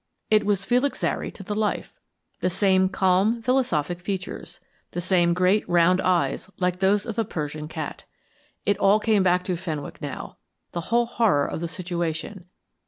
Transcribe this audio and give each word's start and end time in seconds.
It 0.31 0.47
was 0.47 0.65
Felix 0.65 0.97
Zary 1.01 1.29
to 1.33 1.43
the 1.43 1.53
life; 1.53 1.93
the 2.39 2.49
same 2.49 2.89
calm, 2.89 3.39
philosophic 3.43 3.99
features, 3.99 4.59
the 4.93 4.99
same 4.99 5.35
great 5.35 5.63
round 5.69 6.01
eyes 6.01 6.49
like 6.57 6.79
those 6.79 7.05
of 7.05 7.19
a 7.19 7.23
Persian 7.23 7.67
cat. 7.67 8.05
It 8.65 8.79
all 8.79 8.99
came 8.99 9.21
back 9.21 9.43
to 9.43 9.55
Fenwick 9.55 10.01
now, 10.01 10.37
the 10.71 10.81
whole 10.89 11.05
horror 11.05 11.45
of 11.45 11.59
the 11.61 11.67
situation. 11.67 12.45